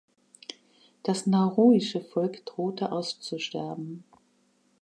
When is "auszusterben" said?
2.91-4.03